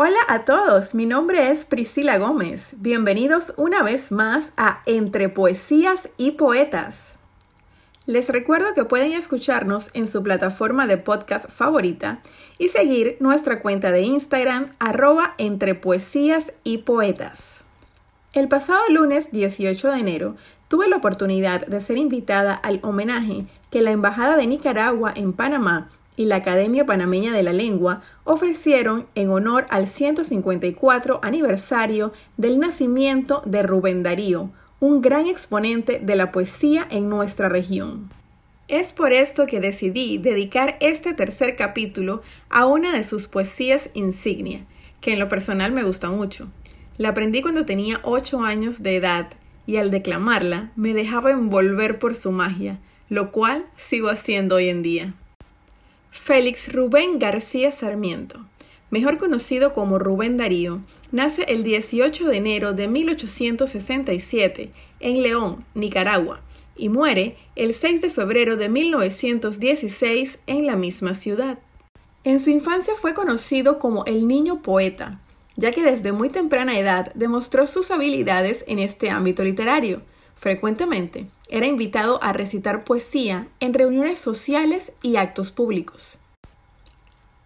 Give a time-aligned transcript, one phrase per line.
[0.00, 2.68] Hola a todos, mi nombre es Priscila Gómez.
[2.76, 7.14] Bienvenidos una vez más a Entre Poesías y Poetas.
[8.06, 12.20] Les recuerdo que pueden escucharnos en su plataforma de podcast favorita
[12.58, 15.80] y seguir nuestra cuenta de Instagram arroba entre
[16.62, 17.64] y poetas.
[18.34, 20.36] El pasado lunes 18 de enero
[20.68, 25.88] tuve la oportunidad de ser invitada al homenaje que la Embajada de Nicaragua en Panamá
[26.18, 33.40] y la Academia Panameña de la Lengua ofrecieron en honor al 154 aniversario del nacimiento
[33.46, 38.10] de Rubén Darío, un gran exponente de la poesía en nuestra región.
[38.66, 44.66] Es por esto que decidí dedicar este tercer capítulo a una de sus poesías insignia,
[45.00, 46.48] que en lo personal me gusta mucho.
[46.96, 49.28] La aprendí cuando tenía 8 años de edad
[49.66, 54.82] y al declamarla me dejaba envolver por su magia, lo cual sigo haciendo hoy en
[54.82, 55.14] día.
[56.10, 58.44] Félix Rubén García Sarmiento,
[58.90, 60.80] mejor conocido como Rubén Darío,
[61.12, 66.40] nace el 18 de enero de 1867 en León, Nicaragua,
[66.76, 71.58] y muere el 6 de febrero de 1916 en la misma ciudad.
[72.24, 75.20] En su infancia fue conocido como el niño poeta,
[75.56, 80.02] ya que desde muy temprana edad demostró sus habilidades en este ámbito literario.
[80.36, 86.18] Frecuentemente era invitado a recitar poesía en reuniones sociales y actos públicos.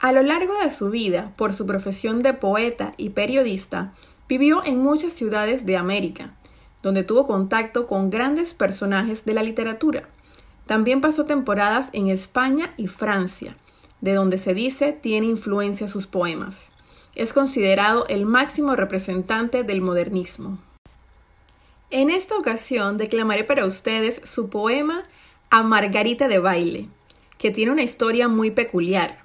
[0.00, 3.94] A lo largo de su vida, por su profesión de poeta y periodista,
[4.28, 6.34] vivió en muchas ciudades de América,
[6.82, 10.08] donde tuvo contacto con grandes personajes de la literatura.
[10.66, 13.56] También pasó temporadas en España y Francia,
[14.00, 16.72] de donde se dice tiene influencia sus poemas.
[17.14, 20.58] Es considerado el máximo representante del modernismo.
[21.94, 25.04] En esta ocasión declamaré para ustedes su poema
[25.50, 26.88] A Margarita de Baile,
[27.36, 29.18] que tiene una historia muy peculiar.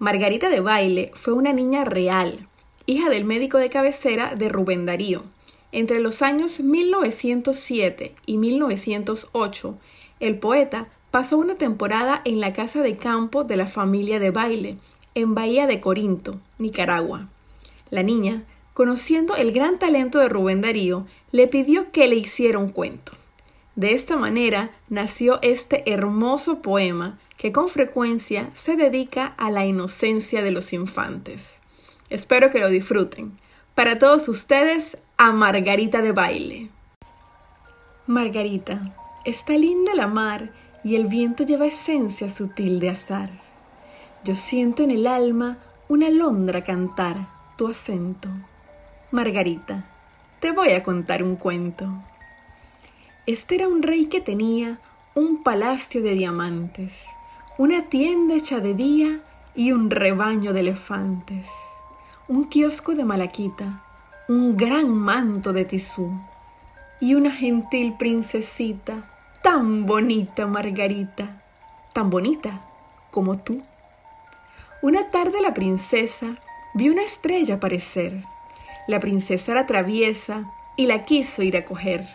[0.00, 2.48] Margarita de Baile fue una niña real,
[2.86, 5.22] hija del médico de cabecera de Rubén Darío.
[5.70, 9.78] Entre los años 1907 y 1908,
[10.18, 14.78] el poeta pasó una temporada en la casa de campo de la familia de Baile,
[15.14, 17.28] en Bahía de Corinto, Nicaragua.
[17.90, 18.42] La niña
[18.78, 23.10] conociendo el gran talento de Rubén Darío, le pidió que le hiciera un cuento.
[23.74, 30.44] De esta manera nació este hermoso poema que con frecuencia se dedica a la inocencia
[30.44, 31.58] de los infantes.
[32.08, 33.36] Espero que lo disfruten.
[33.74, 36.70] Para todos ustedes, a Margarita de baile.
[38.06, 40.52] Margarita, está linda la mar
[40.84, 43.30] y el viento lleva esencia sutil de azar.
[44.22, 45.58] Yo siento en el alma
[45.88, 48.28] una alondra cantar tu acento.
[49.10, 49.86] Margarita,
[50.38, 51.88] te voy a contar un cuento.
[53.24, 54.80] Este era un rey que tenía
[55.14, 56.92] un palacio de diamantes,
[57.56, 59.20] una tienda hecha de día
[59.54, 61.46] y un rebaño de elefantes,
[62.28, 63.82] un kiosco de malaquita,
[64.28, 66.12] un gran manto de tisú
[67.00, 69.08] y una gentil princesita
[69.42, 71.42] tan bonita, Margarita,
[71.94, 72.60] tan bonita
[73.10, 73.62] como tú.
[74.82, 76.36] Una tarde la princesa
[76.74, 78.22] vio una estrella aparecer
[78.88, 82.08] la princesa era traviesa y la quiso ir a coger.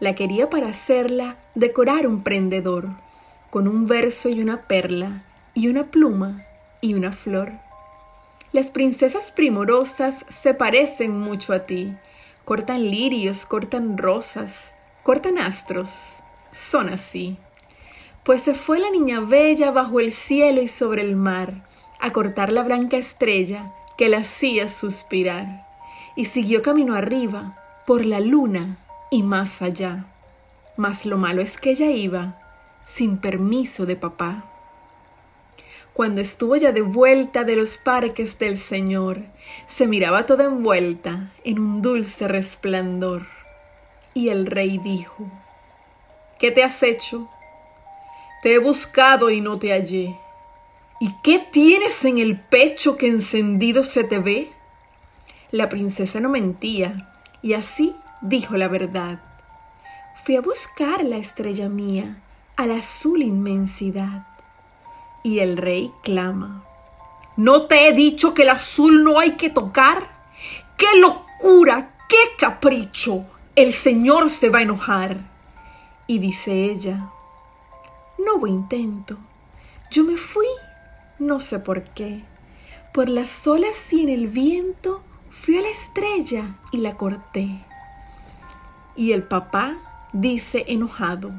[0.00, 2.88] La quería para hacerla decorar un prendedor,
[3.50, 6.46] con un verso y una perla, y una pluma
[6.80, 7.52] y una flor.
[8.50, 11.94] Las princesas primorosas se parecen mucho a ti.
[12.46, 14.72] Cortan lirios, cortan rosas,
[15.02, 16.20] cortan astros.
[16.50, 17.36] Son así.
[18.24, 21.62] Pues se fue la niña bella bajo el cielo y sobre el mar,
[22.00, 25.69] a cortar la blanca estrella que la hacía suspirar
[26.16, 27.56] y siguió camino arriba,
[27.86, 28.78] por la luna
[29.10, 30.06] y más allá.
[30.76, 32.38] Mas lo malo es que ella iba
[32.94, 34.44] sin permiso de papá.
[35.92, 39.24] Cuando estuvo ya de vuelta de los parques del Señor,
[39.66, 43.26] se miraba toda envuelta en un dulce resplandor.
[44.14, 45.30] Y el rey dijo,
[46.38, 47.28] ¿qué te has hecho?
[48.42, 50.16] Te he buscado y no te hallé.
[51.00, 54.52] ¿Y qué tienes en el pecho que encendido se te ve?
[55.50, 57.10] La princesa no mentía,
[57.42, 59.20] y así dijo la verdad.
[60.22, 62.22] Fui a buscar la estrella mía,
[62.56, 64.26] a la azul inmensidad.
[65.24, 66.64] Y el rey clama.
[67.36, 70.10] ¿No te he dicho que el azul no hay que tocar?
[70.76, 71.94] ¡Qué locura!
[72.08, 73.26] ¡Qué capricho!
[73.56, 75.18] El Señor se va a enojar.
[76.06, 77.10] Y dice ella,
[78.18, 79.16] no hubo intento.
[79.90, 80.46] Yo me fui,
[81.18, 82.22] no sé por qué,
[82.92, 87.64] por las olas y en el viento Fui a la estrella y la corté.
[88.96, 89.76] Y el papá
[90.12, 91.30] dice enojado,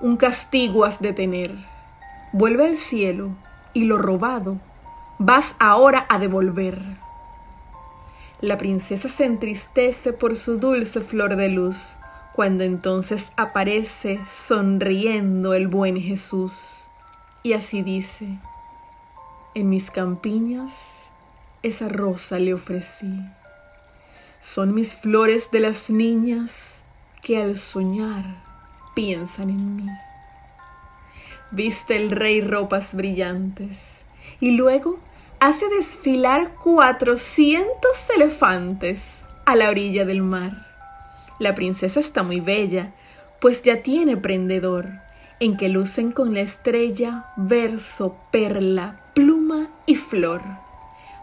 [0.00, 1.52] un castigo has de tener.
[2.32, 3.36] Vuelve al cielo
[3.74, 4.60] y lo robado
[5.18, 6.80] vas ahora a devolver.
[8.40, 11.96] La princesa se entristece por su dulce flor de luz,
[12.34, 16.84] cuando entonces aparece sonriendo el buen Jesús.
[17.42, 18.38] Y así dice,
[19.54, 20.72] en mis campiñas
[21.62, 23.20] esa rosa le ofrecí.
[24.40, 26.80] Son mis flores de las niñas
[27.22, 28.24] que al soñar
[28.94, 29.88] piensan en mí.
[31.50, 33.76] Viste el rey ropas brillantes
[34.40, 34.98] y luego
[35.40, 40.66] hace desfilar cuatrocientos elefantes a la orilla del mar.
[41.38, 42.92] La princesa está muy bella,
[43.40, 44.88] pues ya tiene prendedor,
[45.40, 50.42] en que lucen con la estrella verso, perla, pluma y flor.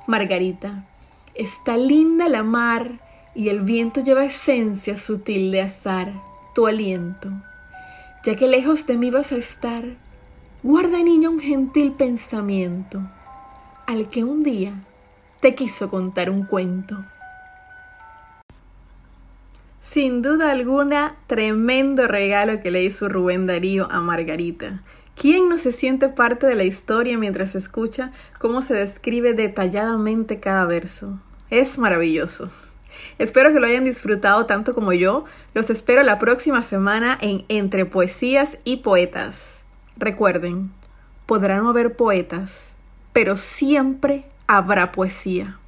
[0.08, 0.86] Margarita,
[1.34, 3.00] está linda la mar
[3.34, 6.14] y el viento lleva esencia sutil de azar,
[6.54, 7.30] tu aliento.
[8.24, 9.84] Ya que lejos de mí vas a estar,
[10.62, 13.02] guarda niña un gentil pensamiento
[13.88, 14.74] al que un día
[15.40, 17.04] te quiso contar un cuento.
[19.82, 24.84] Sin duda alguna, tremendo regalo que le hizo Rubén Darío a Margarita.
[25.16, 30.66] ¿Quién no se siente parte de la historia mientras escucha cómo se describe detalladamente cada
[30.66, 31.20] verso?
[31.50, 32.52] Es maravilloso.
[33.18, 35.24] Espero que lo hayan disfrutado tanto como yo.
[35.54, 39.60] Los espero la próxima semana en Entre Poesías y Poetas.
[39.96, 40.72] Recuerden,
[41.26, 42.76] podrán no haber poetas,
[43.14, 45.60] pero siempre habrá poesía.